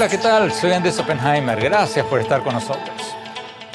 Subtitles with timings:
[0.00, 0.50] Hola, ¿qué tal?
[0.50, 1.60] Soy Andrés Oppenheimer.
[1.60, 3.14] Gracias por estar con nosotros.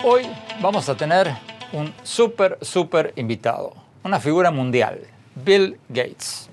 [0.03, 0.23] Hoy
[0.59, 1.31] vamos a tener
[1.71, 5.01] un súper, súper invitado, una figura mundial,
[5.35, 6.49] Bill Gates.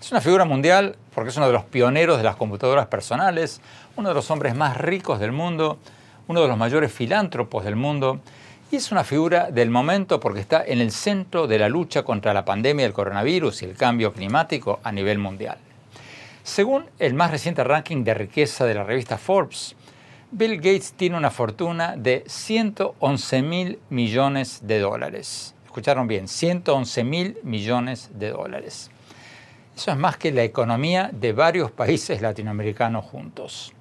[0.00, 3.60] Es una figura mundial porque es uno de los pioneros de las computadoras personales,
[3.96, 5.80] uno de los hombres más ricos del mundo,
[6.28, 8.20] uno de los mayores filántropos del mundo
[8.70, 12.32] y es una figura del momento porque está en el centro de la lucha contra
[12.32, 15.58] la pandemia del coronavirus y el cambio climático a nivel mundial.
[16.50, 19.76] Según el más reciente ranking de riqueza de la revista Forbes,
[20.32, 25.54] Bill Gates tiene una fortuna de 111 mil millones de dólares.
[25.64, 28.90] Escucharon bien, 111 mil millones de dólares.
[29.76, 33.72] Eso es más que la economía de varios países latinoamericanos juntos.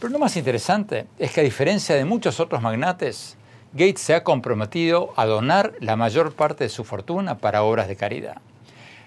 [0.00, 3.36] Pero lo más interesante es que a diferencia de muchos otros magnates,
[3.74, 7.96] Gates se ha comprometido a donar la mayor parte de su fortuna para obras de
[7.96, 8.38] caridad.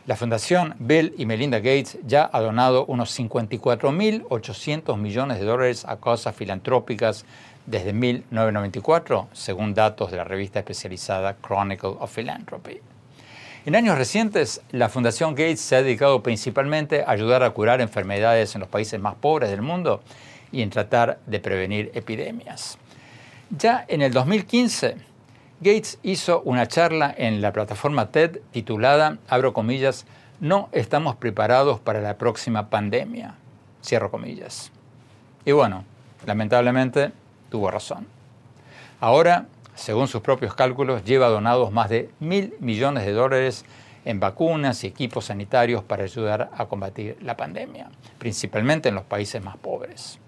[0.05, 5.95] La Fundación Bill y Melinda Gates ya ha donado unos 54.800 millones de dólares a
[5.95, 7.23] causas filantrópicas
[7.65, 12.81] desde 1994, según datos de la revista especializada Chronicle of Philanthropy.
[13.65, 18.55] En años recientes, la Fundación Gates se ha dedicado principalmente a ayudar a curar enfermedades
[18.55, 20.01] en los países más pobres del mundo
[20.51, 22.77] y en tratar de prevenir epidemias.
[23.57, 24.97] Ya en el 2015,
[25.63, 30.05] Gates hizo una charla en la plataforma TED titulada, abro comillas,
[30.41, 33.35] No estamos preparados para la próxima pandemia,
[33.81, 34.73] cierro comillas.
[35.45, 35.85] Y bueno,
[36.25, 37.13] lamentablemente
[37.49, 38.07] tuvo razón.
[38.99, 43.63] Ahora, según sus propios cálculos, lleva donados más de mil millones de dólares
[44.03, 49.41] en vacunas y equipos sanitarios para ayudar a combatir la pandemia, principalmente en los países
[49.41, 50.19] más pobres.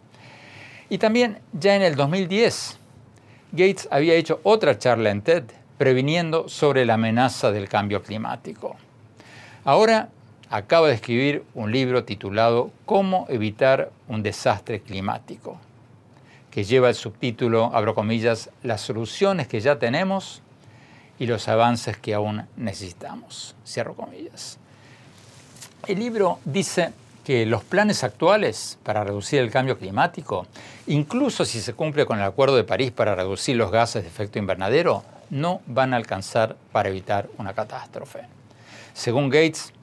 [0.89, 2.79] Y también ya en el 2010,
[3.55, 5.43] Gates había hecho otra charla en TED
[5.77, 8.75] previniendo sobre la amenaza del cambio climático.
[9.63, 10.09] Ahora
[10.49, 15.57] acaba de escribir un libro titulado Cómo evitar un desastre climático,
[16.51, 20.41] que lleva el subtítulo, abro comillas, las soluciones que ya tenemos
[21.17, 24.57] y los avances que aún necesitamos, cierro comillas.
[25.87, 26.91] El libro dice
[27.25, 30.45] que los planes actuales para reducir el cambio climático,
[30.85, 34.37] incluso si se cumple con el Acuerdo de París para reducir los gases de efecto
[34.37, 38.21] invernadero, no van a alcanzar para evitar una catástrofe.
[38.93, 39.73] Según Gates,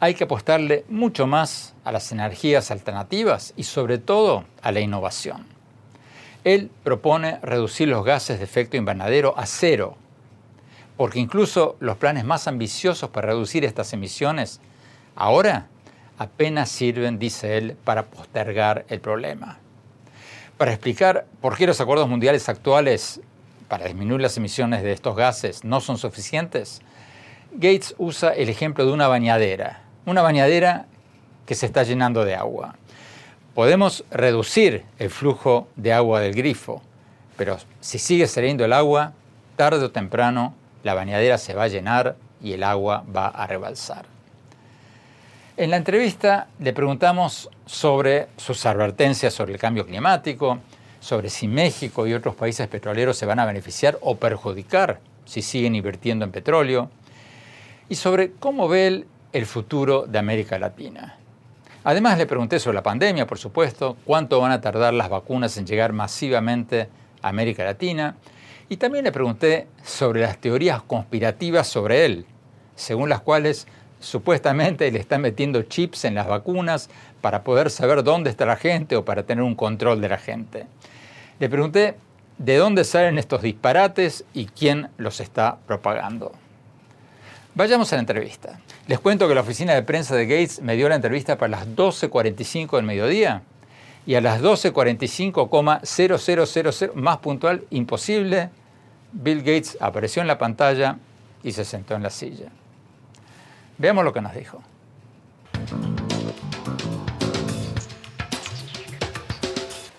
[0.00, 5.46] hay que apostarle mucho más a las energías alternativas y sobre todo a la innovación.
[6.42, 9.98] Él propone reducir los gases de efecto invernadero a cero,
[10.96, 14.60] porque incluso los planes más ambiciosos para reducir estas emisiones
[15.16, 15.66] ahora
[16.18, 19.58] apenas sirven, dice él, para postergar el problema.
[20.56, 23.20] Para explicar por qué los acuerdos mundiales actuales
[23.68, 26.80] para disminuir las emisiones de estos gases no son suficientes,
[27.52, 30.86] Gates usa el ejemplo de una bañadera, una bañadera
[31.46, 32.76] que se está llenando de agua.
[33.54, 36.82] Podemos reducir el flujo de agua del grifo,
[37.36, 39.12] pero si sigue saliendo el agua,
[39.56, 44.17] tarde o temprano la bañadera se va a llenar y el agua va a rebalsar.
[45.58, 50.60] En la entrevista le preguntamos sobre sus advertencias sobre el cambio climático,
[51.00, 55.74] sobre si México y otros países petroleros se van a beneficiar o perjudicar si siguen
[55.74, 56.90] invirtiendo en petróleo,
[57.88, 61.16] y sobre cómo ve él el futuro de América Latina.
[61.82, 65.66] Además le pregunté sobre la pandemia, por supuesto, cuánto van a tardar las vacunas en
[65.66, 66.88] llegar masivamente
[67.20, 68.14] a América Latina,
[68.68, 72.26] y también le pregunté sobre las teorías conspirativas sobre él,
[72.76, 73.66] según las cuales
[74.00, 76.90] supuestamente le están metiendo chips en las vacunas
[77.20, 80.66] para poder saber dónde está la gente o para tener un control de la gente.
[81.38, 81.96] Le pregunté
[82.38, 86.32] de dónde salen estos disparates y quién los está propagando.
[87.54, 88.60] Vayamos a la entrevista.
[88.86, 91.66] Les cuento que la oficina de prensa de Gates me dio la entrevista para las
[91.66, 93.42] 12.45 del mediodía
[94.06, 98.50] y a las 12.45,0000 más puntual imposible,
[99.12, 100.98] Bill Gates apareció en la pantalla
[101.42, 102.52] y se sentó en la silla.
[103.78, 104.60] Veamos lo que nos dijo.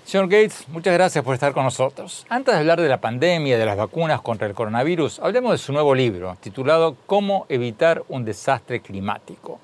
[0.04, 2.26] Señor Gates, muchas gracias por estar con nosotros.
[2.30, 5.72] Antes de hablar de la pandemia de las vacunas contra el coronavirus, hablemos de su
[5.72, 9.60] nuevo libro, titulado Cómo evitar un desastre climático.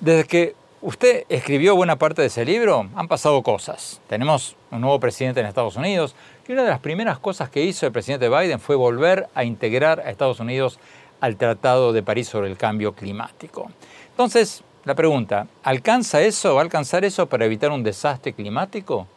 [0.00, 4.02] Desde que usted escribió buena parte de ese libro, han pasado cosas.
[4.06, 6.14] Tenemos un nuevo presidente en Estados Unidos
[6.46, 10.00] y una de las primeras cosas que hizo el presidente Biden fue volver a integrar
[10.00, 10.78] a Estados Unidos
[11.24, 13.70] al Tratado de París sobre el cambio climático.
[14.10, 19.08] Entonces, la pregunta, ¿alcanza eso, va a alcanzar eso para evitar un desastre climático?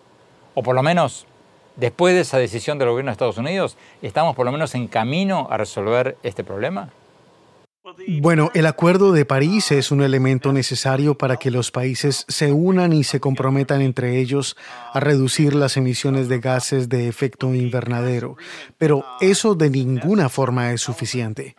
[0.59, 1.27] o por lo menos
[1.75, 5.47] después de esa decisión del gobierno de Estados Unidos, estamos por lo menos en camino
[5.51, 6.89] a resolver este problema?
[8.19, 12.91] Bueno, el Acuerdo de París es un elemento necesario para que los países se unan
[12.91, 14.57] y se comprometan entre ellos
[14.93, 18.35] a reducir las emisiones de gases de efecto invernadero,
[18.79, 21.55] pero eso de ninguna forma es suficiente.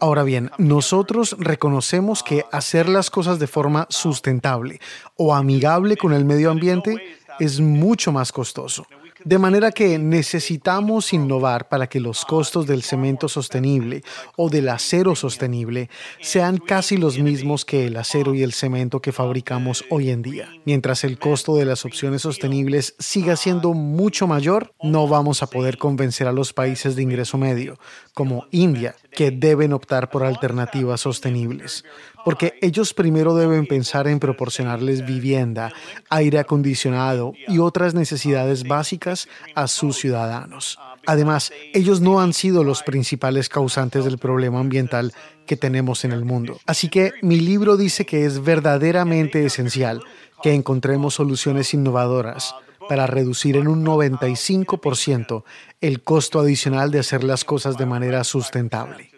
[0.00, 4.80] Ahora bien, nosotros reconocemos que hacer las cosas de forma sustentable
[5.16, 8.86] o amigable con el medio ambiente es mucho más costoso.
[9.26, 14.04] De manera que necesitamos innovar para que los costos del cemento sostenible
[14.36, 15.90] o del acero sostenible
[16.20, 20.48] sean casi los mismos que el acero y el cemento que fabricamos hoy en día.
[20.64, 25.76] Mientras el costo de las opciones sostenibles siga siendo mucho mayor, no vamos a poder
[25.76, 27.80] convencer a los países de ingreso medio,
[28.14, 31.82] como India, que deben optar por alternativas sostenibles
[32.26, 35.72] porque ellos primero deben pensar en proporcionarles vivienda,
[36.10, 40.76] aire acondicionado y otras necesidades básicas a sus ciudadanos.
[41.06, 45.14] Además, ellos no han sido los principales causantes del problema ambiental
[45.46, 46.58] que tenemos en el mundo.
[46.66, 50.02] Así que mi libro dice que es verdaderamente esencial
[50.42, 52.56] que encontremos soluciones innovadoras
[52.88, 55.44] para reducir en un 95%
[55.80, 59.15] el costo adicional de hacer las cosas de manera sustentable.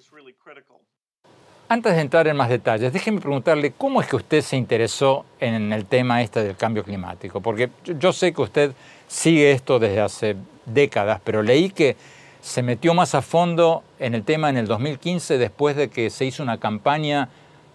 [1.71, 5.71] Antes de entrar en más detalles, déjeme preguntarle cómo es que usted se interesó en
[5.71, 8.73] el tema este del cambio climático, porque yo sé que usted
[9.07, 11.95] sigue esto desde hace décadas, pero leí que
[12.41, 16.25] se metió más a fondo en el tema en el 2015 después de que se
[16.25, 17.29] hizo una campaña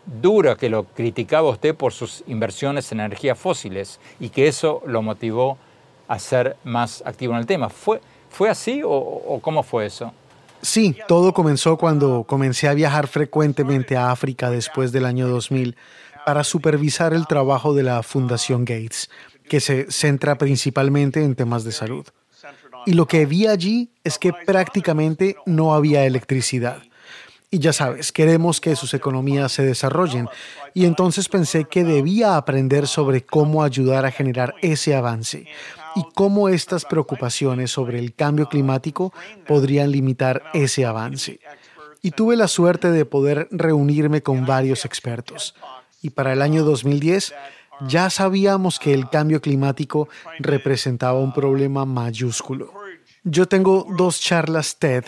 [0.08, 5.04] dura que lo criticaba usted por sus inversiones en energías fósiles y que eso lo
[5.04, 5.60] motivó
[6.08, 7.70] a ser más activo en el tema.
[7.70, 8.02] ¿Fue,
[8.32, 10.12] fue así o, o cómo fue eso?
[10.64, 15.76] Sí, todo comenzó cuando comencé a viajar frecuentemente a África después del año 2000
[16.26, 19.10] para supervisar el trabajo de la Fundación Gates,
[19.50, 22.08] que se centra principalmente en temas de salud.
[22.86, 26.82] Y lo que vi allí es que prácticamente no había electricidad.
[27.52, 30.30] Y ya sabes, queremos que sus economías se desarrollen.
[30.74, 35.46] Y entonces pensé que debía aprender sobre cómo ayudar a generar ese avance
[35.96, 39.14] y cómo estas preocupaciones sobre el cambio climático
[39.48, 41.40] podrían limitar ese avance.
[42.02, 45.56] Y tuve la suerte de poder reunirme con varios expertos.
[46.02, 47.34] Y para el año 2010
[47.88, 50.10] ya sabíamos que el cambio climático
[50.40, 52.72] representaba un problema mayúsculo.
[53.24, 55.06] Yo tengo dos charlas TED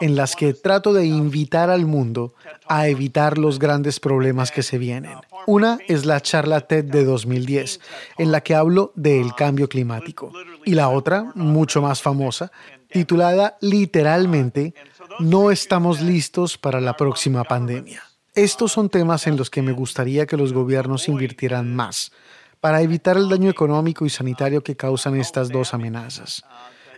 [0.00, 2.34] en las que trato de invitar al mundo
[2.68, 5.16] a evitar los grandes problemas que se vienen.
[5.46, 7.80] Una es la charla TED de 2010,
[8.18, 10.32] en la que hablo del cambio climático.
[10.64, 12.50] Y la otra, mucho más famosa,
[12.90, 14.74] titulada literalmente
[15.20, 18.02] No estamos listos para la próxima pandemia.
[18.34, 22.12] Estos son temas en los que me gustaría que los gobiernos invirtieran más
[22.60, 26.44] para evitar el daño económico y sanitario que causan estas dos amenazas.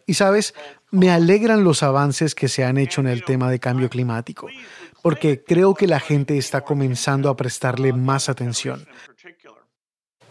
[0.07, 0.55] Y sabes,
[0.91, 4.49] me alegran los avances que se han hecho en el tema de cambio climático,
[5.03, 8.87] porque creo que la gente está comenzando a prestarle más atención.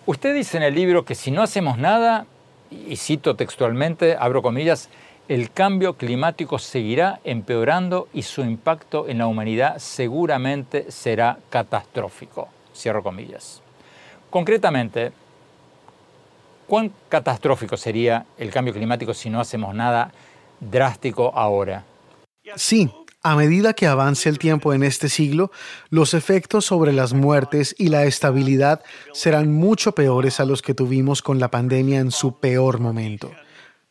[0.06, 2.26] Usted dice en el libro que si no hacemos nada,
[2.72, 4.90] y cito textualmente, abro comillas,
[5.28, 12.50] el cambio climático seguirá empeorando y su impacto en la humanidad seguramente será catastrófico.
[12.76, 13.62] Cierro comillas.
[14.32, 15.12] Concretamente,
[16.70, 20.12] ¿Cuán catastrófico sería el cambio climático si no hacemos nada
[20.60, 21.84] drástico ahora?
[22.58, 22.92] Sí,
[23.24, 25.50] a medida que avance el tiempo en este siglo,
[25.90, 28.84] los efectos sobre las muertes y la estabilidad
[29.14, 33.32] serán mucho peores a los que tuvimos con la pandemia en su peor momento.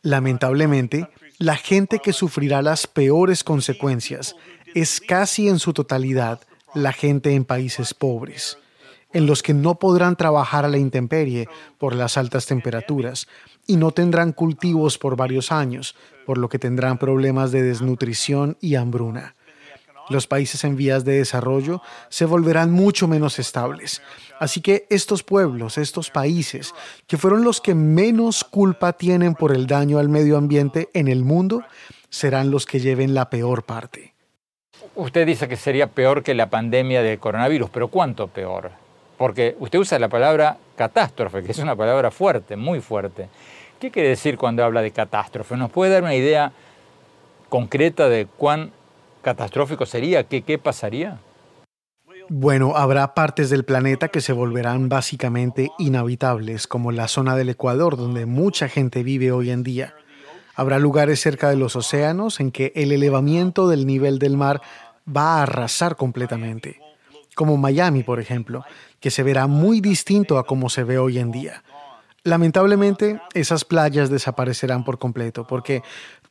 [0.01, 4.37] Lamentablemente, la gente que sufrirá las peores consecuencias
[4.73, 6.39] es casi en su totalidad
[6.73, 8.57] la gente en países pobres
[9.13, 11.47] en los que no podrán trabajar a la intemperie
[11.77, 13.27] por las altas temperaturas
[13.65, 18.75] y no tendrán cultivos por varios años, por lo que tendrán problemas de desnutrición y
[18.75, 19.35] hambruna.
[20.09, 24.01] Los países en vías de desarrollo se volverán mucho menos estables.
[24.39, 26.73] Así que estos pueblos, estos países,
[27.05, 31.23] que fueron los que menos culpa tienen por el daño al medio ambiente en el
[31.23, 31.63] mundo,
[32.09, 34.15] serán los que lleven la peor parte.
[34.95, 38.71] Usted dice que sería peor que la pandemia del coronavirus, pero ¿cuánto peor?
[39.19, 43.27] Porque usted usa la palabra catástrofe, que es una palabra fuerte, muy fuerte.
[43.77, 45.57] ¿Qué quiere decir cuando habla de catástrofe?
[45.57, 46.53] ¿Nos puede dar una idea
[47.49, 48.71] concreta de cuán
[49.21, 50.23] catastrófico sería?
[50.23, 51.19] ¿Qué, qué pasaría?
[52.29, 57.97] Bueno, habrá partes del planeta que se volverán básicamente inhabitables, como la zona del Ecuador,
[57.97, 59.95] donde mucha gente vive hoy en día.
[60.55, 64.61] Habrá lugares cerca de los océanos en que el elevamiento del nivel del mar
[65.05, 66.79] va a arrasar completamente,
[67.35, 68.63] como Miami, por ejemplo,
[68.99, 71.63] que se verá muy distinto a como se ve hoy en día.
[72.23, 75.83] Lamentablemente, esas playas desaparecerán por completo, porque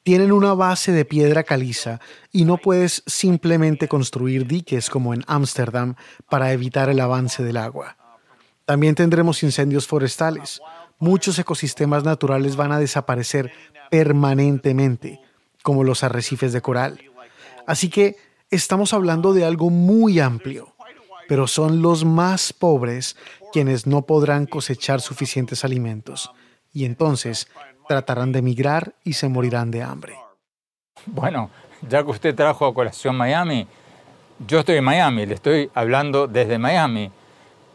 [0.03, 2.01] tienen una base de piedra caliza
[2.33, 5.97] y no puedes simplemente construir diques como en Ámsterdam
[6.31, 7.97] para evitar el avance del agua.
[8.65, 10.61] También tendremos incendios forestales.
[10.99, 13.51] Muchos ecosistemas naturales van a desaparecer
[13.91, 15.21] permanentemente,
[15.63, 17.01] como los arrecifes de coral.
[17.67, 18.17] Así que
[18.51, 20.75] estamos hablando de algo muy amplio,
[21.29, 23.17] pero son los más pobres
[23.53, 26.33] quienes no podrán cosechar suficientes alimentos.
[26.73, 27.49] Y entonces
[27.87, 30.17] tratarán de emigrar y se morirán de hambre.
[31.07, 31.51] Bueno,
[31.89, 33.69] ya que usted trajo a colación Miami,
[34.47, 37.11] yo estoy en Miami, le estoy hablando desde Miami.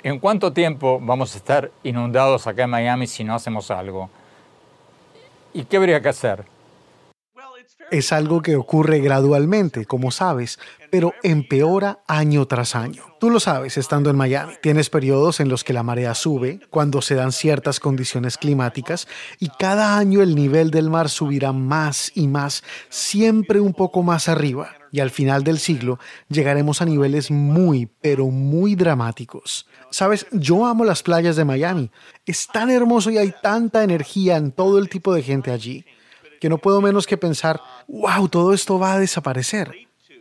[0.01, 4.09] ¿En cuánto tiempo vamos a estar inundados acá en Miami si no hacemos algo?
[5.53, 6.45] ¿Y qué habría que hacer?
[7.91, 10.59] Es algo que ocurre gradualmente, como sabes,
[10.89, 13.03] pero empeora año tras año.
[13.19, 14.53] Tú lo sabes estando en Miami.
[14.61, 19.07] Tienes periodos en los que la marea sube, cuando se dan ciertas condiciones climáticas,
[19.39, 24.29] y cada año el nivel del mar subirá más y más, siempre un poco más
[24.29, 24.75] arriba.
[24.91, 25.99] Y al final del siglo
[26.29, 29.67] llegaremos a niveles muy, pero muy dramáticos.
[29.89, 31.91] Sabes, yo amo las playas de Miami.
[32.25, 35.85] Es tan hermoso y hay tanta energía en todo el tipo de gente allí
[36.43, 39.71] que no puedo menos que pensar, wow, todo esto va a desaparecer.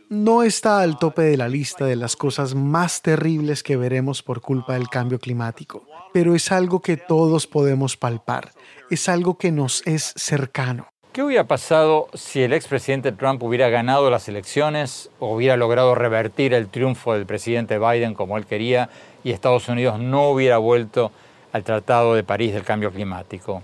[0.07, 4.39] No está al tope de la lista de las cosas más terribles que veremos por
[4.39, 8.53] culpa del cambio climático, pero es algo que todos podemos palpar,
[8.89, 10.87] es algo que nos es cercano.
[11.11, 16.53] ¿Qué hubiera pasado si el expresidente Trump hubiera ganado las elecciones o hubiera logrado revertir
[16.53, 18.89] el triunfo del presidente Biden como él quería
[19.25, 21.11] y Estados Unidos no hubiera vuelto
[21.51, 23.61] al Tratado de París del Cambio Climático?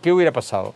[0.00, 0.74] ¿Qué hubiera pasado?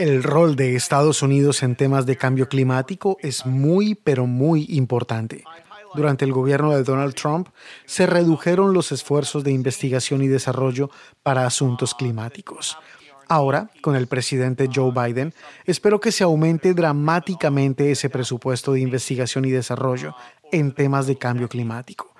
[0.00, 5.44] El rol de Estados Unidos en temas de cambio climático es muy, pero muy importante.
[5.94, 7.48] Durante el gobierno de Donald Trump
[7.84, 10.88] se redujeron los esfuerzos de investigación y desarrollo
[11.22, 12.78] para asuntos climáticos.
[13.28, 15.34] Ahora, con el presidente Joe Biden,
[15.66, 20.14] espero que se aumente dramáticamente ese presupuesto de investigación y desarrollo
[20.50, 22.14] en temas de cambio climático.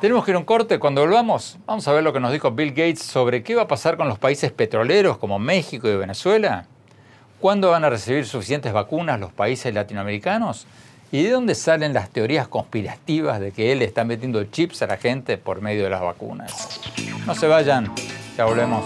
[0.00, 0.78] Tenemos que ir a un corte.
[0.78, 3.68] Cuando volvamos, vamos a ver lo que nos dijo Bill Gates sobre qué va a
[3.68, 6.66] pasar con los países petroleros como México y Venezuela.
[7.40, 10.68] ¿Cuándo van a recibir suficientes vacunas los países latinoamericanos?
[11.10, 14.98] ¿Y de dónde salen las teorías conspirativas de que él está metiendo chips a la
[14.98, 16.80] gente por medio de las vacunas?
[17.26, 17.92] No se vayan,
[18.36, 18.84] ya volvemos.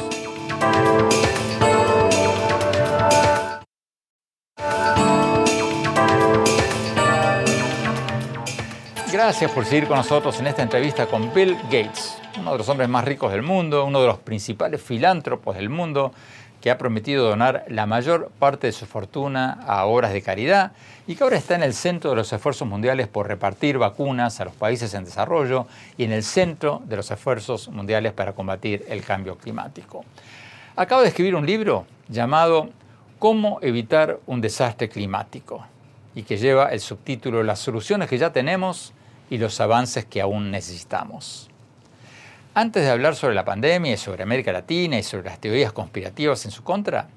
[9.13, 12.89] Gracias por seguir con nosotros en esta entrevista con Bill Gates, uno de los hombres
[12.89, 16.15] más ricos del mundo, uno de los principales filántropos del mundo,
[16.63, 20.73] que ha prometido donar la mayor parte de su fortuna a obras de caridad
[21.07, 24.47] y que ahora está en el centro de los esfuerzos mundiales por repartir vacunas a
[24.47, 25.67] los países en desarrollo
[25.99, 30.07] y en el centro de los esfuerzos mundiales para combatir el cambio climático.
[30.75, 32.71] Acaba de escribir un libro llamado
[33.19, 35.67] Cómo evitar un desastre climático
[36.15, 38.95] y que lleva el subtítulo Las soluciones que ya tenemos
[39.33, 41.49] y los avances que aún necesitamos.
[42.53, 46.45] Antes de hablar sobre la pandemia y sobre América Latina y sobre las teorías conspirativas
[46.45, 47.09] en su contra,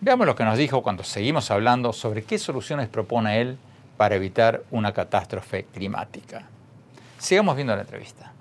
[0.00, 3.58] veamos lo que nos dijo cuando seguimos hablando sobre qué soluciones propone él
[3.98, 6.48] para evitar una catástrofe climática.
[7.18, 8.32] Sigamos viendo la entrevista.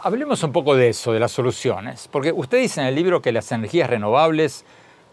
[0.00, 3.32] Hablemos un poco de eso, de las soluciones, porque usted dice en el libro que
[3.32, 4.64] las energías renovables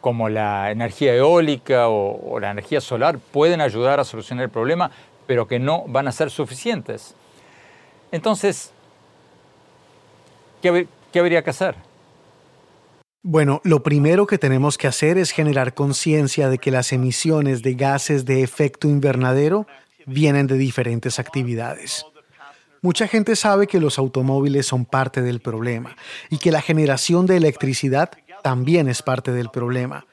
[0.04, 4.92] como la energía eólica o, la energía solar pueden ayudar a solucionar el problema,
[5.28, 7.16] pero que no van a ser suficientes.
[8.12, 8.72] Entonces,
[10.62, 11.76] ¿qué, qué habría que hacer?
[13.22, 17.74] Bueno, lo primero que tenemos que hacer es generar conciencia de que las emisiones de
[17.76, 19.68] gases de efecto invernadero
[20.06, 22.06] vienen de diferentes actividades.
[22.84, 25.96] Mucha gente sabe que los automóviles son parte del problema
[26.30, 28.12] y que la generación de electricidad
[28.44, 30.06] también es parte del problema.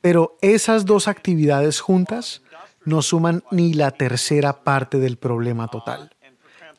[0.00, 2.42] Pero esas dos actividades juntas
[2.84, 6.10] no suman ni la tercera parte del problema total.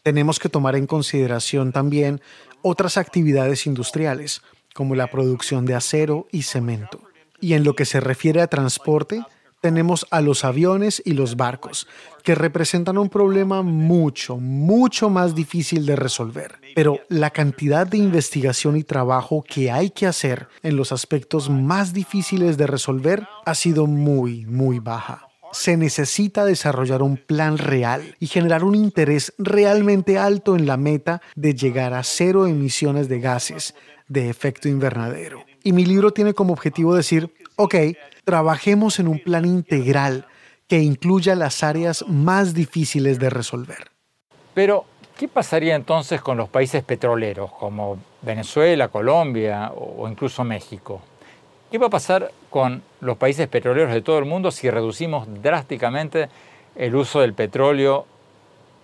[0.04, 2.22] Tenemos que tomar en consideración también
[2.62, 4.42] otras actividades industriales,
[4.74, 7.02] como la producción de acero y cemento.
[7.40, 9.24] Y en lo que se refiere a transporte,
[9.65, 11.88] tenemos a los aviones y los barcos,
[12.22, 16.60] que representan un problema mucho, mucho más difícil de resolver.
[16.75, 21.93] Pero la cantidad de investigación y trabajo que hay que hacer en los aspectos más
[21.93, 25.29] difíciles de resolver ha sido muy, muy baja.
[25.51, 31.24] Se necesita desarrollar un plan real y generar un interés realmente alto en la meta
[31.36, 33.74] de llegar a cero emisiones de gases
[34.07, 35.43] de efecto invernadero.
[35.63, 37.75] Y mi libro tiene como objetivo decir, ok,
[38.25, 40.25] trabajemos en un plan integral
[40.67, 43.91] que incluya las áreas más difíciles de resolver.
[44.53, 44.86] Pero,
[45.17, 51.01] ¿qué pasaría entonces con los países petroleros como Venezuela, Colombia o incluso México?
[51.70, 56.29] ¿Qué va a pasar con los países petroleros de todo el mundo si reducimos drásticamente
[56.75, 58.05] el uso del petróleo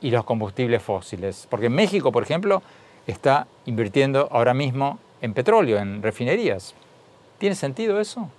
[0.01, 1.47] y los combustibles fósiles?
[1.49, 2.61] Porque México, por ejemplo,
[3.07, 6.75] está invirtiendo ahora mismo en petróleo, en refinerías.
[7.37, 8.29] ¿Tiene sentido eso?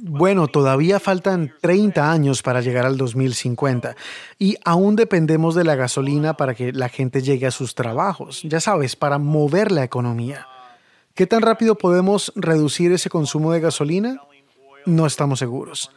[0.00, 3.96] Bueno, todavía faltan 30 años para llegar al 2050
[4.38, 8.60] y aún dependemos de la gasolina para que la gente llegue a sus trabajos, ya
[8.60, 10.46] sabes, para mover la economía.
[11.14, 14.22] ¿Qué tan rápido podemos reducir ese consumo de gasolina?
[14.86, 15.90] No estamos seguros.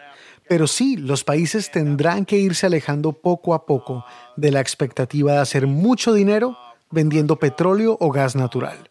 [0.49, 4.03] Pero sí, los países tendrán que irse alejando poco a poco
[4.35, 6.57] de la expectativa de hacer mucho dinero
[6.89, 8.89] vendiendo petróleo o gas natural.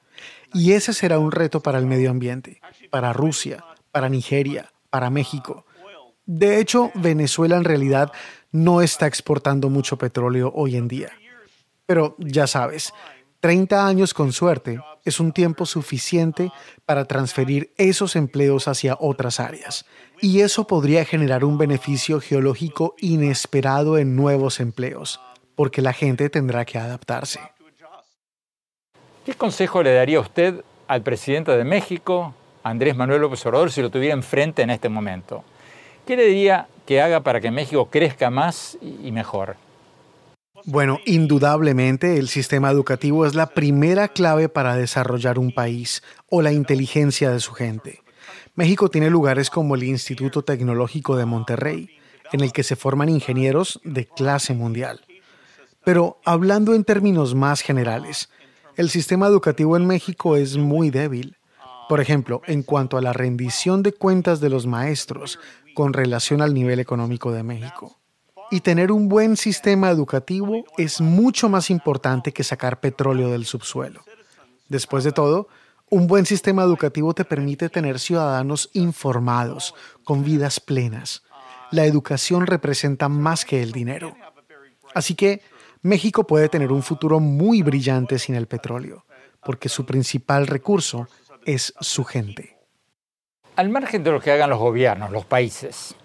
[0.54, 5.64] Y ese será un reto para el medio ambiente, para Rusia, para Nigeria, para México.
[6.26, 8.12] De hecho, Venezuela en realidad
[8.52, 11.10] no está exportando mucho petróleo hoy en día.
[11.86, 12.92] Pero ya sabes,
[13.40, 16.52] 30 años con suerte es un tiempo suficiente
[16.84, 19.86] para transferir esos empleos hacia otras áreas.
[20.20, 25.20] Y eso podría generar un beneficio geológico inesperado en nuevos empleos,
[25.54, 27.40] porque la gente tendrá que adaptarse.
[29.24, 33.90] ¿Qué consejo le daría usted al presidente de México, Andrés Manuel López Obrador si lo
[33.90, 35.44] tuviera enfrente en este momento.
[36.06, 39.56] ¿Qué le diría que haga para que México crezca más y mejor?
[40.64, 46.52] Bueno, indudablemente el sistema educativo es la primera clave para desarrollar un país o la
[46.52, 48.02] inteligencia de su gente.
[48.54, 51.88] México tiene lugares como el Instituto Tecnológico de Monterrey,
[52.32, 55.00] en el que se forman ingenieros de clase mundial.
[55.84, 58.28] Pero hablando en términos más generales,
[58.76, 61.36] el sistema educativo en México es muy débil.
[61.90, 65.40] Por ejemplo, en cuanto a la rendición de cuentas de los maestros
[65.74, 67.98] con relación al nivel económico de México.
[68.52, 74.02] Y tener un buen sistema educativo es mucho más importante que sacar petróleo del subsuelo.
[74.68, 75.48] Después de todo,
[75.88, 79.74] un buen sistema educativo te permite tener ciudadanos informados,
[80.04, 81.24] con vidas plenas.
[81.72, 84.14] La educación representa más que el dinero.
[84.94, 85.42] Así que
[85.82, 89.06] México puede tener un futuro muy brillante sin el petróleo,
[89.42, 91.08] porque su principal recurso
[91.54, 92.56] es su gente.
[93.56, 95.96] Al margen de lo que hagan los gobiernos, los países,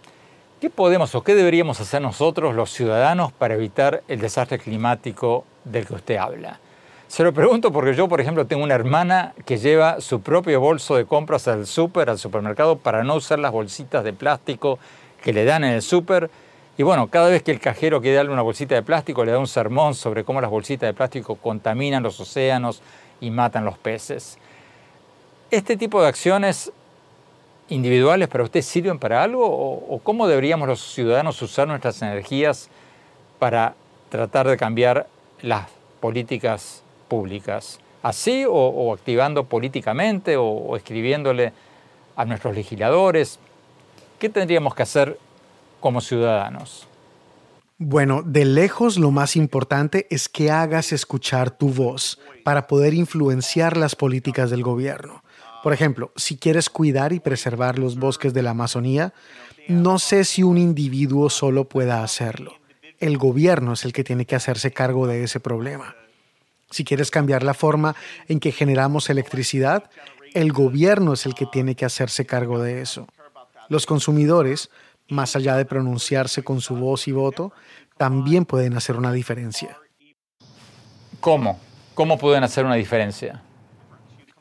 [0.60, 5.86] ¿qué podemos o qué deberíamos hacer nosotros, los ciudadanos, para evitar el desastre climático del
[5.86, 6.60] que usted habla?
[7.08, 10.96] Se lo pregunto porque yo, por ejemplo, tengo una hermana que lleva su propio bolso
[10.96, 14.80] de compras al súper, al supermercado, para no usar las bolsitas de plástico
[15.24, 16.32] que le dan en el súper.
[16.78, 19.38] Y bueno, cada vez que el cajero quiere darle una bolsita de plástico, le da
[19.38, 22.82] un sermón sobre cómo las bolsitas de plástico contaminan los océanos
[23.22, 24.40] y matan los peces.
[25.52, 26.72] ¿Este tipo de acciones
[27.70, 32.70] individuales para usted sirven para algo o, cómo deberíamos los ciudadanos usar nuestras energías
[33.38, 33.76] para
[34.10, 35.08] tratar de cambiar
[35.42, 35.68] las
[36.00, 37.80] políticas públicas?
[38.02, 41.54] ¿Así o, activando políticamente o escribiéndole
[42.16, 43.40] a nuestros legisladores?
[44.20, 45.20] ¿Qué tendríamos que hacer
[45.80, 46.88] como ciudadanos?
[47.78, 53.76] Bueno, de lejos lo más importante es que hagas escuchar tu voz para poder influenciar
[53.76, 55.25] las políticas del gobierno.
[55.66, 59.16] Por ejemplo, si quieres cuidar y preservar los bosques de la Amazonía,
[59.68, 62.54] no sé si un individuo solo pueda hacerlo.
[63.00, 65.96] El gobierno es el que tiene que hacerse cargo de ese problema.
[66.70, 67.96] Si quieres cambiar la forma
[68.28, 69.90] en que generamos electricidad,
[70.36, 73.08] el gobierno es el que tiene que hacerse cargo de eso.
[73.68, 74.70] Los consumidores,
[75.10, 77.54] más allá de pronunciarse con su voz y voto,
[77.98, 79.80] también pueden hacer una diferencia.
[81.20, 81.60] ¿Cómo?
[81.96, 83.42] ¿Cómo pueden hacer una diferencia?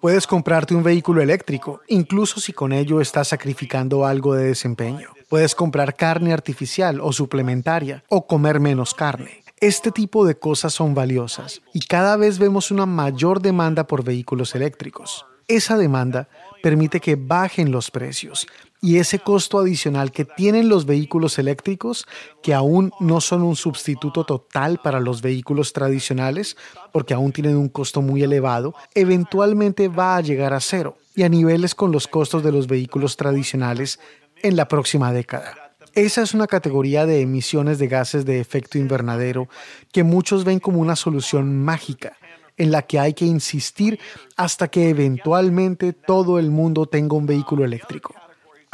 [0.05, 5.09] Puedes comprarte un vehículo eléctrico, incluso si con ello estás sacrificando algo de desempeño.
[5.31, 9.43] Puedes comprar carne artificial o suplementaria o comer menos carne.
[9.61, 14.55] Este tipo de cosas son valiosas y cada vez vemos una mayor demanda por vehículos
[14.55, 15.25] eléctricos.
[15.49, 16.29] Esa demanda
[16.63, 18.47] permite que bajen los precios
[18.85, 22.07] y ese costo adicional que tienen los vehículos eléctricos,
[22.43, 26.59] que aún no son un sustituto total para los vehículos tradicionales,
[26.93, 31.31] porque aún tienen un costo muy elevado, eventualmente va a llegar a cero y a
[31.31, 34.01] niveles con los costos de los vehículos tradicionales
[34.43, 35.55] en la próxima década.
[35.95, 39.49] Esa es una categoría de emisiones de gases de efecto invernadero
[39.93, 42.19] que muchos ven como una solución mágica
[42.59, 43.99] en la que hay que insistir
[44.37, 48.15] hasta que eventualmente todo el mundo tenga un vehículo eléctrico.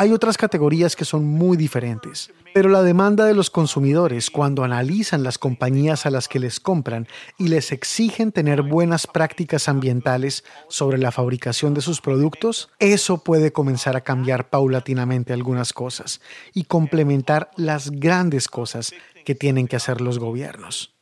[0.01, 5.23] Hay otras categorías que son muy diferentes, pero la demanda de los consumidores cuando analizan
[5.23, 10.97] las compañías a las que les compran y les exigen tener buenas prácticas ambientales sobre
[10.97, 16.23] la fabricación de sus productos, eso puede comenzar a cambiar paulatinamente algunas cosas
[16.55, 18.95] y complementar las grandes cosas
[19.27, 20.95] que tienen que hacer los gobiernos.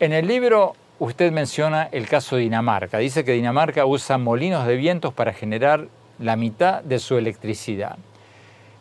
[0.00, 2.98] En el libro usted menciona el caso de Dinamarca.
[2.98, 7.96] Dice que Dinamarca usa molinos de vientos para generar la mitad de su electricidad.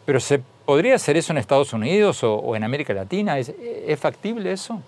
[0.05, 3.37] Pero ¿se podría hacer eso en Estados Unidos o, en América Latina?
[3.39, 3.53] ¿Es,
[3.99, 4.81] factible eso?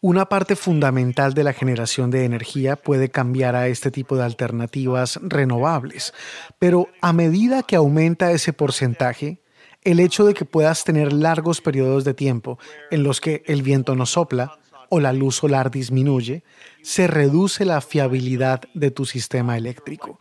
[0.00, 5.18] Una parte fundamental de la generación de energía puede cambiar a este tipo de alternativas
[5.22, 6.12] renovables,
[6.58, 9.38] pero a medida que aumenta ese porcentaje,
[9.82, 12.58] el hecho de que puedas tener largos periodos de tiempo
[12.90, 14.58] en los que el viento no sopla
[14.90, 16.44] o la luz solar disminuye,
[16.82, 20.20] se reduce la fiabilidad de tu sistema eléctrico.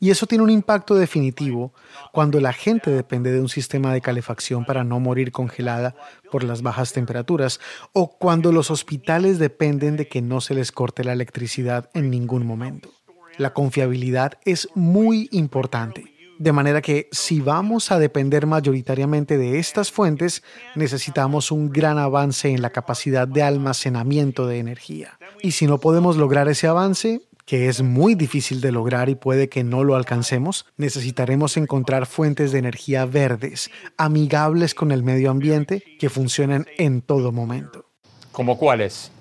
[0.00, 1.72] Y eso tiene un impacto definitivo
[2.12, 5.94] cuando la gente depende de un sistema de calefacción para no morir congelada
[6.30, 7.60] por las bajas temperaturas
[7.92, 12.46] o cuando los hospitales dependen de que no se les corte la electricidad en ningún
[12.46, 12.90] momento.
[13.38, 16.14] La confiabilidad es muy importante.
[16.38, 20.42] De manera que si vamos a depender mayoritariamente de estas fuentes,
[20.74, 25.18] necesitamos un gran avance en la capacidad de almacenamiento de energía.
[25.42, 29.48] Y si no podemos lograr ese avance, que es muy difícil de lograr y puede
[29.48, 35.82] que no lo alcancemos, necesitaremos encontrar fuentes de energía verdes, amigables con el medio ambiente,
[35.98, 37.86] que funcionen en todo momento.
[38.32, 39.12] ¿Como cuáles?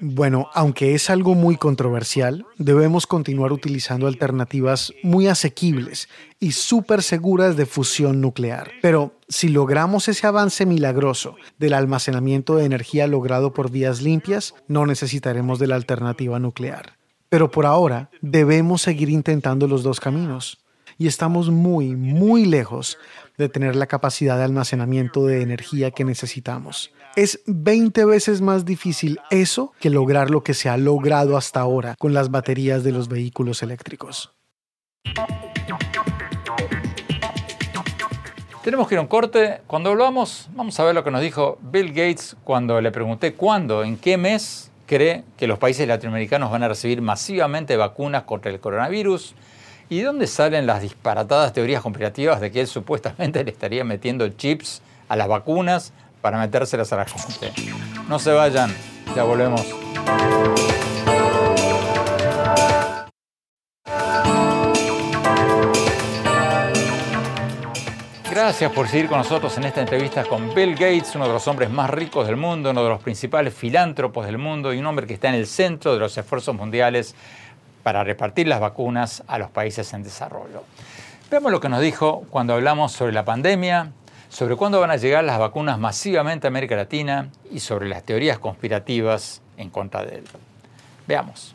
[0.00, 7.56] Bueno, aunque es algo muy controversial, debemos continuar utilizando alternativas muy asequibles y súper seguras
[7.56, 8.70] de fusión nuclear.
[8.80, 14.86] Pero si logramos ese avance milagroso del almacenamiento de energía logrado por vías limpias, no
[14.86, 16.97] necesitaremos de la alternativa nuclear.
[17.28, 20.64] Pero por ahora debemos seguir intentando los dos caminos.
[20.96, 22.98] Y estamos muy, muy lejos
[23.36, 26.90] de tener la capacidad de almacenamiento de energía que necesitamos.
[27.14, 31.94] Es 20 veces más difícil eso que lograr lo que se ha logrado hasta ahora
[31.98, 34.32] con las baterías de los vehículos eléctricos.
[38.64, 39.60] Tenemos que ir a un corte.
[39.66, 43.84] Cuando volvamos, vamos a ver lo que nos dijo Bill Gates cuando le pregunté cuándo,
[43.84, 48.58] en qué mes cree que los países latinoamericanos van a recibir masivamente vacunas contra el
[48.58, 49.34] coronavirus.
[49.90, 54.28] ¿Y de dónde salen las disparatadas teorías conspirativas de que él supuestamente le estaría metiendo
[54.30, 57.52] chips a las vacunas para metérselas a la gente?
[58.08, 58.74] No se vayan,
[59.14, 59.64] ya volvemos.
[68.48, 71.68] Gracias por seguir con nosotros en esta entrevista con Bill Gates, uno de los hombres
[71.68, 75.12] más ricos del mundo, uno de los principales filántropos del mundo y un hombre que
[75.12, 77.14] está en el centro de los esfuerzos mundiales
[77.82, 80.64] para repartir las vacunas a los países en desarrollo.
[81.30, 83.92] Veamos lo que nos dijo cuando hablamos sobre la pandemia,
[84.30, 88.38] sobre cuándo van a llegar las vacunas masivamente a América Latina y sobre las teorías
[88.38, 90.24] conspirativas en contra de él.
[91.06, 91.54] Veamos.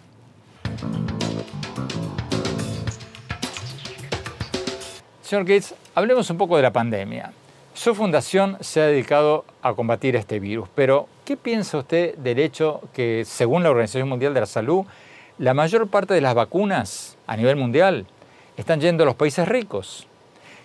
[5.23, 7.34] Señor Gates, hablemos un poco de la pandemia.
[7.73, 12.82] Su fundación se ha dedicado a combatir este virus, pero ¿qué piensa usted del hecho
[12.93, 14.86] que, según la Organización Mundial de la Salud,
[15.39, 18.06] la mayor parte de las vacunas a nivel mundial
[18.58, 20.08] están yendo a los países ricos?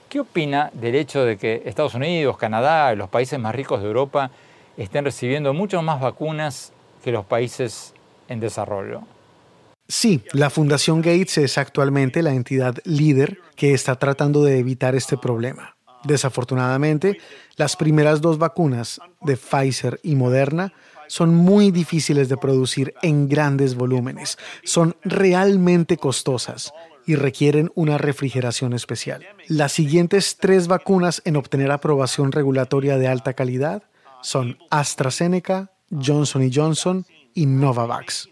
[0.08, 3.86] ¿Qué opina del hecho de que Estados Unidos, Canadá y los países más ricos de
[3.86, 4.30] Europa
[4.76, 7.94] estén recibiendo mucho más vacunas que los países
[8.28, 9.02] en desarrollo?
[9.90, 15.16] Sí, la Fundación Gates es actualmente la entidad líder que está tratando de evitar este
[15.16, 15.76] problema.
[16.04, 17.18] Desafortunadamente,
[17.56, 20.74] las primeras dos vacunas de Pfizer y Moderna
[21.06, 26.74] son muy difíciles de producir en grandes volúmenes, son realmente costosas
[27.06, 29.26] y requieren una refrigeración especial.
[29.46, 33.84] Las siguientes tres vacunas en obtener aprobación regulatoria de alta calidad
[34.20, 38.28] son AstraZeneca, Johnson Johnson y Novavax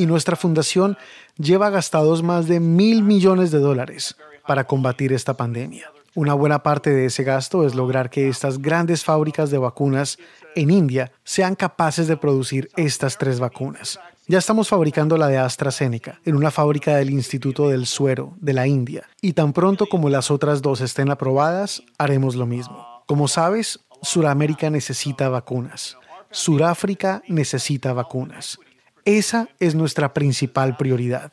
[0.00, 0.96] y nuestra fundación
[1.36, 5.92] lleva gastados más de mil millones de dólares para combatir esta pandemia.
[6.14, 10.18] Una buena parte de ese gasto es lograr que estas grandes fábricas de vacunas
[10.56, 14.00] en India sean capaces de producir estas tres vacunas.
[14.26, 18.66] Ya estamos fabricando la de AstraZeneca en una fábrica del Instituto del Suero de la
[18.66, 23.04] India y tan pronto como las otras dos estén aprobadas, haremos lo mismo.
[23.06, 25.98] Como sabes, Suramérica necesita vacunas.
[26.30, 28.58] Suráfrica necesita vacunas.
[29.04, 31.32] Esa es nuestra principal prioridad.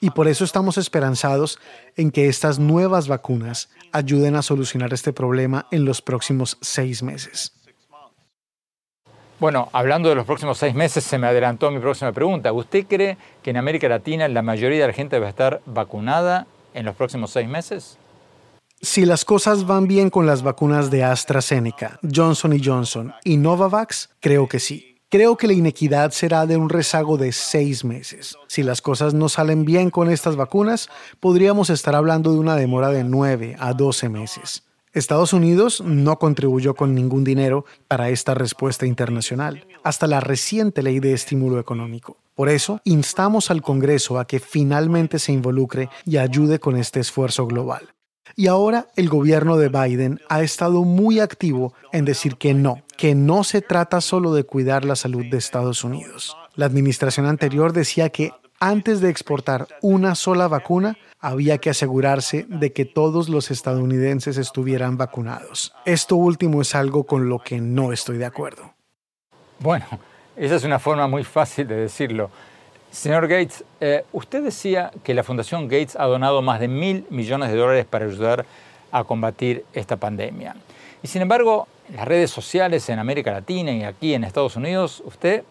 [0.00, 1.58] Y por eso estamos esperanzados
[1.96, 7.52] en que estas nuevas vacunas ayuden a solucionar este problema en los próximos seis meses.
[9.40, 12.52] Bueno, hablando de los próximos seis meses, se me adelantó mi próxima pregunta.
[12.52, 16.46] ¿Usted cree que en América Latina la mayoría de la gente va a estar vacunada
[16.74, 17.98] en los próximos seis meses?
[18.80, 24.48] Si las cosas van bien con las vacunas de AstraZeneca, Johnson Johnson y Novavax, creo
[24.48, 24.87] que sí.
[25.10, 28.36] Creo que la inequidad será de un rezago de seis meses.
[28.46, 32.90] Si las cosas no salen bien con estas vacunas, podríamos estar hablando de una demora
[32.90, 34.64] de nueve a doce meses.
[34.92, 41.00] Estados Unidos no contribuyó con ningún dinero para esta respuesta internacional, hasta la reciente ley
[41.00, 42.18] de estímulo económico.
[42.34, 47.46] Por eso, instamos al Congreso a que finalmente se involucre y ayude con este esfuerzo
[47.46, 47.94] global.
[48.36, 53.14] Y ahora el gobierno de Biden ha estado muy activo en decir que no, que
[53.14, 56.36] no se trata solo de cuidar la salud de Estados Unidos.
[56.54, 62.72] La administración anterior decía que antes de exportar una sola vacuna, había que asegurarse de
[62.72, 65.72] que todos los estadounidenses estuvieran vacunados.
[65.84, 68.74] Esto último es algo con lo que no estoy de acuerdo.
[69.60, 69.86] Bueno,
[70.36, 72.30] esa es una forma muy fácil de decirlo.
[72.98, 77.50] Señor Gates, eh, usted decía que la Fundación Gates ha donado más de mil millones
[77.50, 78.44] de dólares para ayudar
[78.90, 80.56] a combatir esta pandemia.
[81.02, 85.00] Y sin embargo, en las redes sociales en América Latina y aquí en Estados Unidos,
[85.06, 85.44] usted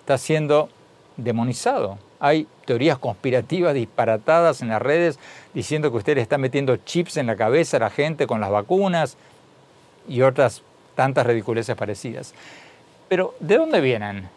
[0.00, 0.68] está siendo
[1.16, 5.18] demonizado hay teorías conspirativas disparatadas en las redes
[5.54, 8.50] diciendo que usted le está metiendo chips en la cabeza a la gente con las
[8.50, 9.16] vacunas
[10.08, 10.62] y otras
[10.94, 12.32] tantas ridiculeces parecidas.
[13.08, 14.28] Pero, ¿de dónde vienen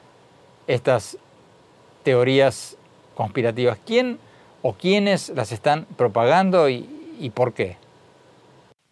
[0.67, 1.17] estas
[2.03, 2.77] teorías
[3.15, 3.77] conspirativas?
[3.85, 4.19] ¿Quién
[4.61, 7.77] o quiénes las están propagando y, por qué?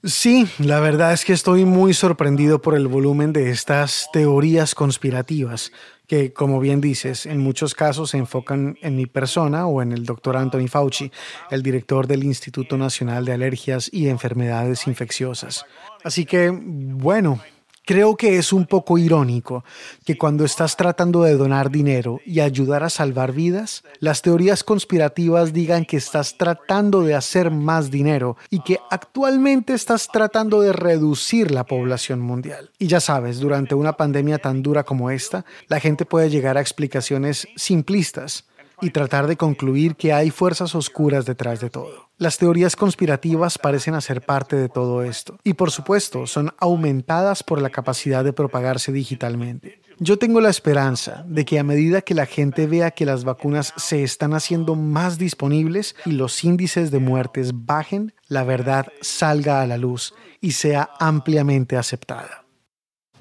[0.04, 5.72] Sí, la verdad es que estoy muy sorprendido por el volumen de estas teorías conspirativas
[6.08, 10.06] que, como bien dices, en muchos casos se enfocan en mi persona o en el
[10.06, 11.12] doctor Anthony Fauci,
[11.52, 15.66] el director del Instituto Nacional de Alergias y Enfermedades Infecciosas.
[16.04, 17.42] Así que, bueno,
[17.88, 19.64] Creo que es un poco irónico
[20.04, 25.54] que cuando estás tratando de donar dinero y ayudar a salvar vidas, las teorías conspirativas
[25.54, 31.50] digan que estás tratando de hacer más dinero y que actualmente estás tratando de reducir
[31.50, 32.72] la población mundial.
[32.78, 36.62] Y ya sabes, durante una pandemia tan dura como esta, la gente puede llegar a
[36.62, 38.44] explicaciones simplistas
[38.82, 42.07] y tratar de concluir que hay fuerzas oscuras detrás de todo.
[42.20, 47.62] Las teorías conspirativas parecen hacer parte de todo esto y por supuesto son aumentadas por
[47.62, 49.84] la capacidad de propagarse digitalmente.
[50.00, 53.72] Yo tengo la esperanza de que a medida que la gente vea que las vacunas
[53.78, 59.68] se están haciendo más disponibles y los índices de muertes bajen, la verdad salga a
[59.68, 62.46] la luz y sea ampliamente aceptada.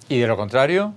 [0.09, 0.95] ¿Y de lo contrario?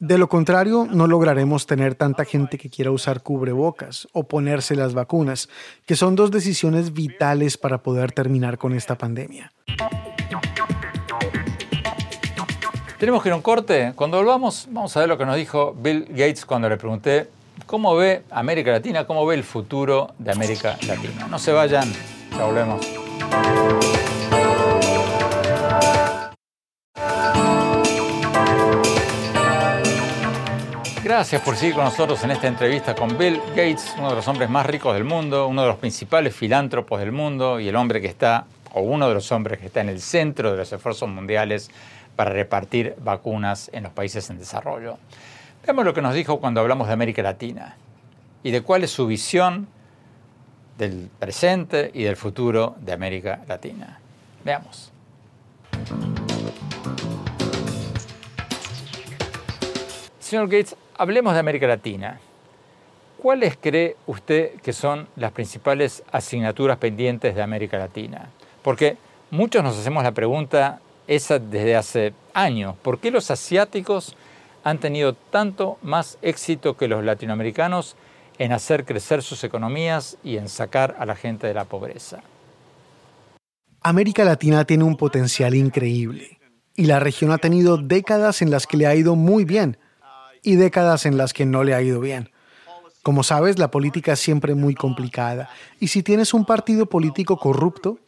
[0.00, 4.94] De lo contrario, no lograremos tener tanta gente que quiera usar cubrebocas o ponerse las
[4.94, 5.50] vacunas,
[5.84, 9.52] que son dos decisiones vitales para poder terminar con esta pandemia.
[12.98, 13.92] Tenemos que ir a un corte.
[13.94, 17.28] Cuando volvamos, vamos a ver lo que nos dijo Bill Gates cuando le pregunté
[17.66, 21.26] cómo ve América Latina, cómo ve el futuro de América Latina.
[21.28, 21.92] No se vayan,
[22.30, 22.86] ya volvemos.
[31.10, 34.48] Gracias por seguir con nosotros en esta entrevista con Bill Gates, uno de los hombres
[34.48, 38.06] más ricos del mundo, uno de los principales filántropos del mundo y el hombre que
[38.06, 38.44] está,
[38.74, 41.68] o uno de los hombres que está en el centro de los esfuerzos mundiales
[42.14, 44.98] para repartir vacunas en los países en desarrollo.
[45.66, 47.76] Veamos lo que nos dijo cuando hablamos de América Latina
[48.44, 49.66] y de cuál es su visión
[50.78, 53.98] del presente y del futuro de América Latina.
[54.44, 54.92] Veamos.
[60.20, 62.20] Señor Gates, hablemos de América Latina.
[63.16, 68.28] ¿Cuáles cree usted que son las principales asignaturas pendientes de América Latina?
[68.62, 68.98] Porque
[69.30, 72.76] muchos nos hacemos la pregunta esa desde hace años.
[72.82, 74.14] ¿Por qué los asiáticos
[74.62, 77.96] han tenido tanto más éxito que los latinoamericanos
[78.38, 82.20] en hacer crecer sus economías y en sacar a la gente de la pobreza?
[83.80, 86.38] América Latina tiene un potencial increíble
[86.76, 89.78] y la región ha tenido décadas en las que le ha ido muy bien
[90.42, 92.30] y décadas en las que no le ha ido bien.
[93.02, 95.48] Como sabes, la política es siempre muy complicada
[95.78, 97.98] y si tienes un partido político corrupto,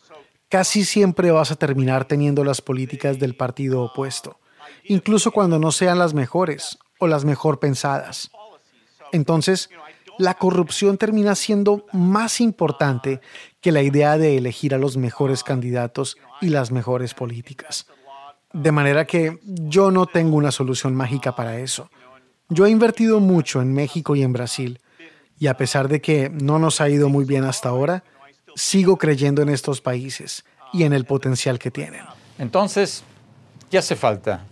[0.48, 4.38] casi siempre vas a terminar teniendo las políticas del partido opuesto,
[4.84, 8.30] incluso cuando no sean las mejores o las mejor pensadas.
[9.12, 9.70] Entonces,
[10.18, 13.20] la corrupción termina siendo más importante
[13.60, 17.86] que la idea de elegir a los mejores candidatos y las mejores políticas.
[18.52, 21.90] De manera que yo no tengo una solución mágica para eso.
[22.52, 24.78] Yo he invertido mucho en México y en Brasil,
[25.38, 28.04] Y a pesar de que no nos ha ido muy bien hasta ahora,
[28.54, 32.04] sigo creyendo en estos países y en el potencial que tienen.
[32.38, 33.02] Entonces,
[33.68, 34.44] ¿qué hace falta?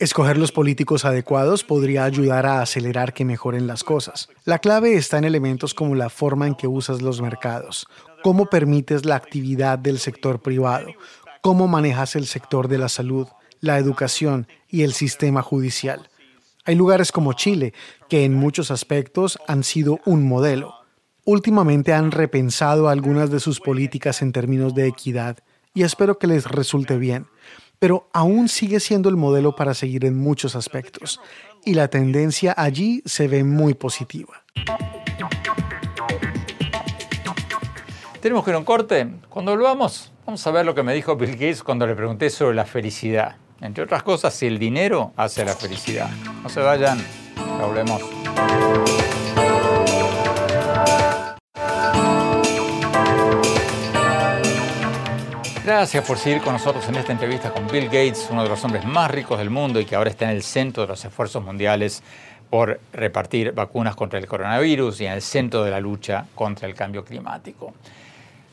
[0.00, 4.28] Escoger los políticos adecuados podría ayudar a acelerar que mejoren las cosas.
[4.44, 7.86] La clave está en elementos como la forma en que usas los mercados,
[8.24, 10.88] cómo permites la actividad del sector privado,
[11.40, 13.28] cómo manejas el sector de la salud,
[13.60, 16.08] la educación y el sistema judicial.
[16.64, 17.72] Hay lugares como Chile
[18.08, 20.74] que en muchos aspectos han sido un modelo.
[21.24, 25.38] Últimamente han repensado algunas de sus políticas en términos de equidad
[25.72, 27.26] y espero que les resulte bien,
[27.78, 31.20] pero aún sigue siendo el modelo para seguir en muchos aspectos
[31.64, 34.44] y la tendencia allí se ve muy positiva.
[38.20, 39.08] Tenemos que ir a un corte.
[39.30, 42.54] Cuando volvamos, vamos a ver lo que me dijo Bill Gates cuando le pregunté sobre
[42.54, 43.36] la felicidad.
[43.60, 46.08] Entre otras cosas, si el dinero hace la felicidad.
[46.42, 46.98] No se vayan,
[47.60, 48.02] hablemos.
[55.64, 58.84] Gracias por seguir con nosotros en esta entrevista con Bill Gates, uno de los hombres
[58.84, 62.02] más ricos del mundo y que ahora está en el centro de los esfuerzos mundiales
[62.48, 66.74] por repartir vacunas contra el coronavirus y en el centro de la lucha contra el
[66.74, 67.74] cambio climático.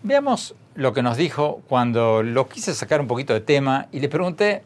[0.03, 4.09] Veamos lo que nos dijo cuando lo quise sacar un poquito de tema y le
[4.09, 4.61] pregunté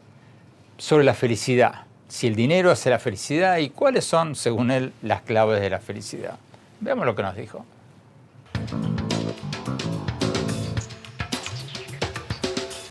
[0.82, 5.22] sobre la felicidad, si el dinero hace la felicidad y cuáles son, según él, las
[5.22, 6.34] claves de la felicidad.
[6.80, 7.64] Veamos lo que nos dijo.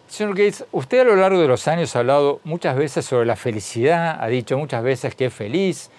[0.08, 3.36] Señor Gates, usted a lo largo de los años ha hablado muchas veces sobre la
[3.36, 5.92] felicidad, ha dicho muchas veces que es feliz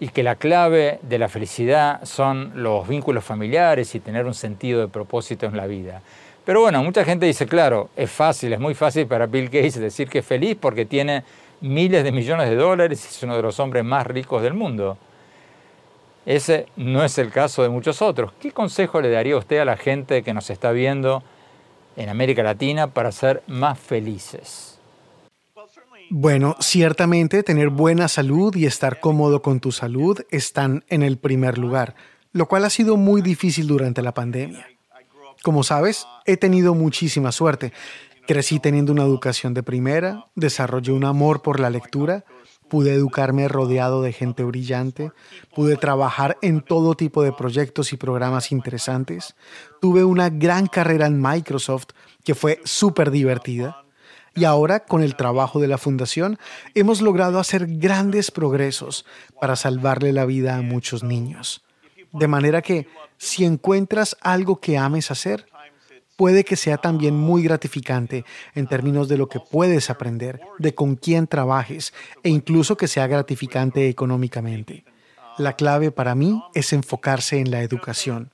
[0.00, 4.80] y que la clave de la felicidad son los vínculos familiares y tener un sentido
[4.80, 6.00] de propósito en la vida.
[6.44, 10.08] Pero bueno, mucha gente dice, claro, es fácil, es muy fácil para Bill Gates decir
[10.08, 11.24] que es feliz porque tiene
[11.62, 14.98] miles de millones de dólares y es uno de los hombres más ricos del mundo.
[16.26, 18.32] Ese no es el caso de muchos otros.
[18.40, 21.22] ¿Qué consejo le daría usted a la gente que nos está viendo
[21.96, 24.78] en América Latina para ser más felices?
[26.10, 31.56] Bueno, ciertamente tener buena salud y estar cómodo con tu salud están en el primer
[31.56, 31.94] lugar,
[32.32, 34.66] lo cual ha sido muy difícil durante la pandemia.
[35.44, 37.74] Como sabes, he tenido muchísima suerte.
[38.26, 42.24] Crecí teniendo una educación de primera, desarrollé un amor por la lectura,
[42.70, 45.12] pude educarme rodeado de gente brillante,
[45.54, 49.36] pude trabajar en todo tipo de proyectos y programas interesantes,
[49.82, 51.88] tuve una gran carrera en Microsoft
[52.24, 53.84] que fue súper divertida
[54.34, 56.38] y ahora con el trabajo de la fundación
[56.74, 59.04] hemos logrado hacer grandes progresos
[59.38, 61.63] para salvarle la vida a muchos niños.
[62.14, 62.86] De manera que
[63.18, 65.46] si encuentras algo que ames hacer,
[66.16, 68.24] puede que sea también muy gratificante
[68.54, 73.08] en términos de lo que puedes aprender, de con quién trabajes e incluso que sea
[73.08, 74.84] gratificante económicamente.
[75.38, 78.30] La clave para mí es enfocarse en la educación,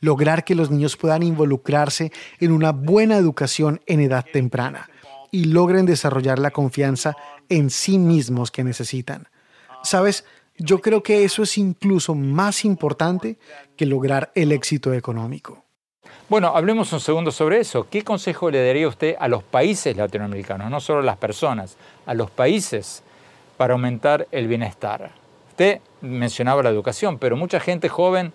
[0.00, 4.88] lograr que los niños puedan involucrarse en una buena educación en edad temprana
[5.32, 7.16] y logren desarrollar la confianza
[7.48, 9.26] en sí mismos que necesitan.
[9.82, 10.24] Sabes,
[10.56, 13.38] yo creo que eso es incluso más importante
[13.76, 15.64] que lograr el éxito económico.
[16.28, 17.86] Bueno, hablemos un segundo sobre eso.
[17.90, 22.14] ¿Qué consejo le daría usted a los países latinoamericanos, no solo a las personas, a
[22.14, 23.02] los países
[23.56, 25.10] para aumentar el bienestar?
[25.50, 28.32] Usted mencionaba la educación, pero mucha gente joven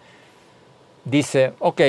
[1.04, 1.82] dice, ok,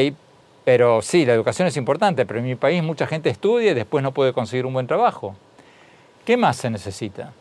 [0.64, 4.02] pero sí, la educación es importante, pero en mi país mucha gente estudia y después
[4.02, 5.36] no puede conseguir un buen trabajo.
[6.24, 7.32] ¿Qué más se necesita?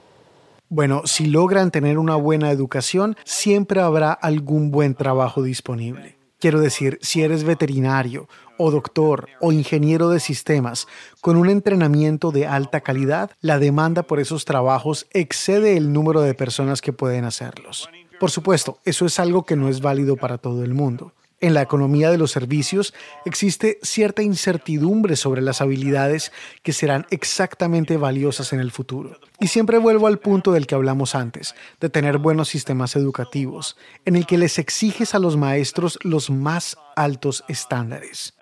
[0.72, 6.20] Bueno, si logran tener una buena educación, siempre habrá algún buen trabajo disponible.
[6.38, 8.30] Quiero decir, si eres veterinario
[8.60, 10.88] o doctor o ingeniero de sistemas
[11.22, 16.36] con un entrenamiento de alta calidad, la demanda por esos trabajos excede el número de
[16.36, 17.90] personas que pueden hacerlos.
[18.20, 21.14] Por supuesto, eso es algo que no es válido para todo el mundo.
[21.42, 22.94] En la economía de los servicios
[23.26, 29.18] existe cierta incertidumbre sobre las habilidades que serán exactamente valiosas en el futuro.
[29.40, 34.18] Y siempre vuelvo al punto del que hablamos antes, de tener buenos sistemas educativos, en
[34.18, 38.34] el que les exiges a los maestros los más altos estándares.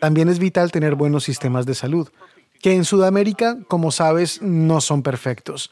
[0.00, 2.08] También es vital tener buenos sistemas de salud,
[2.62, 5.70] que en Sudamérica, como sabes, no son perfectos,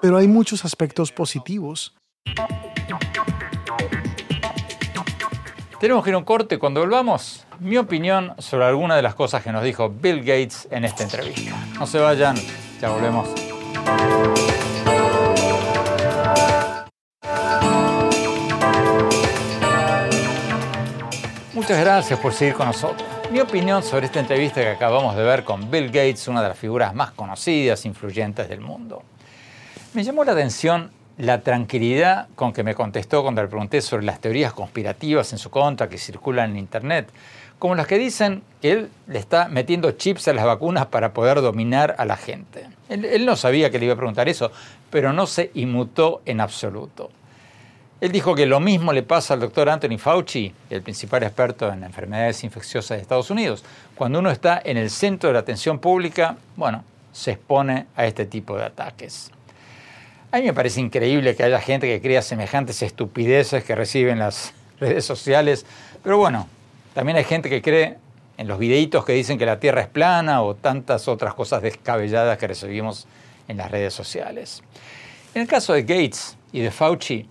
[0.00, 1.94] pero hay muchos aspectos positivos.
[5.84, 6.58] Tenemos que ir a un corte.
[6.58, 10.82] Cuando volvamos, mi opinión sobre alguna de las cosas que nos dijo Bill Gates en
[10.86, 11.54] esta entrevista.
[11.78, 12.36] No se vayan,
[12.80, 13.28] ya volvemos.
[21.52, 23.06] Muchas gracias por seguir con nosotros.
[23.30, 26.58] Mi opinión sobre esta entrevista que acabamos de ver con Bill Gates, una de las
[26.58, 29.02] figuras más conocidas e influyentes del mundo.
[29.92, 34.20] Me llamó la atención la tranquilidad con que me contestó cuando le pregunté sobre las
[34.20, 37.08] teorías conspirativas en su contra que circulan en Internet,
[37.58, 41.40] como las que dicen que él le está metiendo chips a las vacunas para poder
[41.40, 42.66] dominar a la gente.
[42.88, 44.50] Él, él no sabía que le iba a preguntar eso,
[44.90, 47.10] pero no se inmutó en absoluto.
[48.00, 51.84] Él dijo que lo mismo le pasa al doctor Anthony Fauci, el principal experto en
[51.84, 53.64] enfermedades infecciosas de Estados Unidos.
[53.94, 58.26] Cuando uno está en el centro de la atención pública, bueno, se expone a este
[58.26, 59.30] tipo de ataques.
[60.34, 64.52] A mí me parece increíble que haya gente que crea semejantes estupideces que reciben las
[64.80, 65.64] redes sociales,
[66.02, 66.48] pero bueno,
[66.92, 67.98] también hay gente que cree
[68.36, 72.36] en los videitos que dicen que la Tierra es plana o tantas otras cosas descabelladas
[72.36, 73.06] que recibimos
[73.46, 74.64] en las redes sociales.
[75.36, 77.28] En el caso de Gates y de Fauci,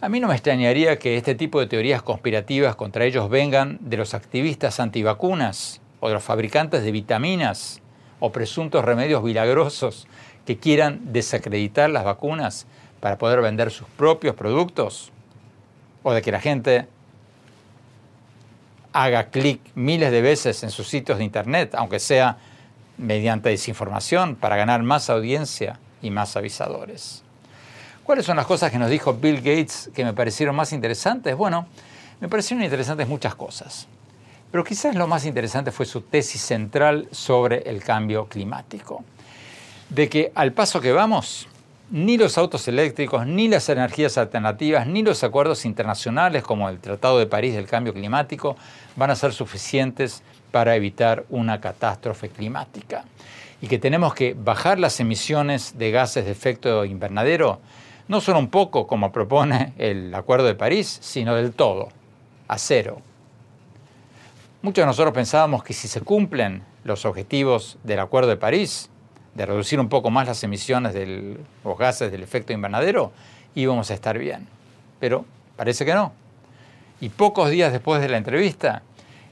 [0.00, 3.98] a mí no me extrañaría que este tipo de teorías conspirativas contra ellos vengan de
[3.98, 7.82] los activistas antivacunas o de los fabricantes de vitaminas
[8.20, 10.06] o presuntos remedios milagrosos
[10.46, 12.66] que quieran desacreditar las vacunas
[13.00, 15.12] para poder vender sus propios productos
[16.02, 16.86] o de que la gente
[18.92, 22.38] haga clic miles de veces en sus sitios de internet, aunque sea
[22.98, 27.22] mediante desinformación, para ganar más audiencia y más avisadores.
[28.04, 31.36] ¿Cuáles son las cosas que nos dijo Bill Gates que me parecieron más interesantes?
[31.36, 31.66] Bueno,
[32.20, 33.86] me parecieron interesantes muchas cosas,
[34.50, 39.04] pero quizás lo más interesante fue su tesis central sobre el cambio climático
[39.94, 41.46] de que al paso que vamos,
[41.90, 47.18] ni los autos eléctricos, ni las energías alternativas, ni los acuerdos internacionales como el Tratado
[47.18, 48.56] de París del Cambio Climático
[48.96, 53.04] van a ser suficientes para evitar una catástrofe climática.
[53.60, 57.60] Y que tenemos que bajar las emisiones de gases de efecto invernadero,
[58.08, 61.90] no solo un poco como propone el Acuerdo de París, sino del todo,
[62.48, 63.02] a cero.
[64.62, 68.88] Muchos de nosotros pensábamos que si se cumplen los objetivos del Acuerdo de París,
[69.34, 73.12] de reducir un poco más las emisiones de los gases del efecto invernadero,
[73.54, 74.46] íbamos a estar bien.
[75.00, 75.24] Pero
[75.56, 76.12] parece que no.
[77.00, 78.82] Y pocos días después de la entrevista,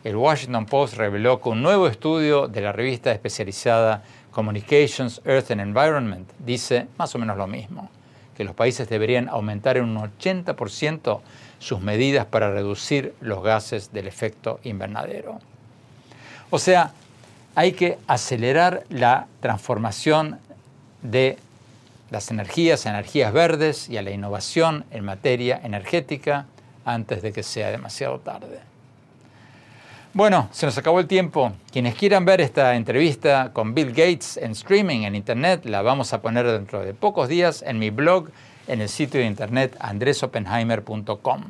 [0.02, 5.60] el Washington Post reveló que un nuevo estudio de la revista especializada Communications, Earth and
[5.60, 7.90] Environment dice más o menos lo mismo,
[8.36, 11.20] que los países deberían aumentar en un 80%
[11.58, 15.40] sus medidas para reducir los gases del efecto invernadero.
[16.48, 16.92] O sea,
[17.54, 20.38] hay que acelerar la transformación
[21.02, 21.38] de
[22.10, 26.46] las energías energías verdes y a la innovación en materia energética
[26.84, 28.60] antes de que sea demasiado tarde.
[30.12, 31.52] Bueno, se nos acabó el tiempo.
[31.70, 36.20] Quienes quieran ver esta entrevista con Bill Gates en streaming en internet, la vamos a
[36.20, 38.28] poner dentro de pocos días en mi blog
[38.66, 41.44] en el sitio de internet andresopenheimer.com.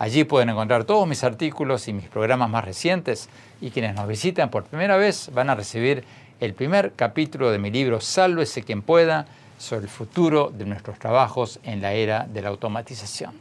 [0.00, 3.28] Allí pueden encontrar todos mis artículos y mis programas más recientes
[3.60, 6.04] y quienes nos visitan por primera vez van a recibir
[6.40, 9.26] el primer capítulo de mi libro Sálvese quien pueda
[9.58, 13.34] sobre el futuro de nuestros trabajos en la era de la automatización.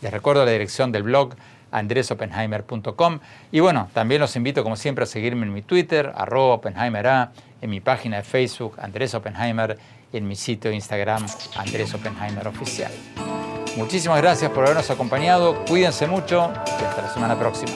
[0.00, 1.34] Les recuerdo la dirección del blog
[1.72, 3.18] andresopenheimer.com
[3.52, 7.68] y bueno, también los invito como siempre a seguirme en mi Twitter, arroba Oppenheimera, en
[7.68, 9.78] mi página de Facebook, Andrés Oppenheimer,
[10.10, 12.92] y en mi sitio de Instagram, Andrés Oppenheimer Oficial.
[13.76, 15.64] Muchísimas gracias por habernos acompañado.
[15.64, 16.50] Cuídense mucho
[16.80, 17.72] y hasta la semana próxima.